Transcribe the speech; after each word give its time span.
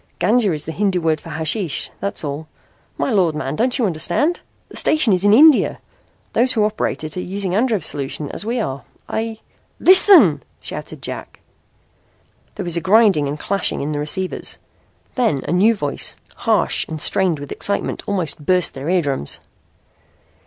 "Ganja 0.17 0.51
is 0.51 0.65
the 0.65 0.71
Hindu 0.71 0.99
word 0.99 1.21
for 1.21 1.29
hashish, 1.29 1.91
that's 1.99 2.23
all. 2.23 2.47
My 2.97 3.11
Lord, 3.11 3.35
man, 3.35 3.55
don't 3.55 3.77
you 3.77 3.85
understand? 3.85 4.41
The 4.69 4.77
station 4.77 5.13
is 5.13 5.23
in 5.23 5.31
India. 5.31 5.77
Those 6.33 6.53
who 6.53 6.63
operate 6.65 7.03
it 7.03 7.15
are 7.17 7.21
using 7.21 7.51
Andrev's 7.53 7.85
solution 7.85 8.27
as 8.31 8.43
we 8.43 8.59
are. 8.59 8.81
I" 9.07 9.37
"Listen!" 9.91 10.41
shouted 10.59 11.03
Jack. 11.03 11.41
There 12.55 12.63
was 12.63 12.75
a 12.75 12.81
grinding 12.81 13.27
and 13.27 13.37
clashing 13.37 13.81
in 13.81 13.91
the 13.91 13.99
receivers. 13.99 14.57
Then 15.13 15.43
a 15.47 15.51
new 15.51 15.75
voice, 15.75 16.15
harsh 16.35 16.83
and 16.87 16.99
strained 16.99 17.37
with 17.37 17.51
excitement, 17.51 18.01
almost 18.07 18.43
burst 18.43 18.73
their 18.73 18.89
eardrums. 18.89 19.39